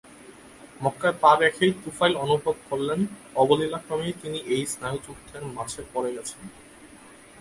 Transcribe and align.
মক্কায় 0.81 1.17
পা 1.21 1.31
রেখেই 1.41 1.71
তুফাইল 1.83 2.13
অনুভব 2.15 2.55
করলেন, 2.69 2.99
অবলীলাক্রমেই 3.35 4.13
তিনি 4.21 4.39
এই 4.53 4.63
স্নায়ুযুদ্ধের 4.65 5.43
মাঝে 5.55 5.81
পড়ে 5.93 6.09
গেছেন। 6.15 6.41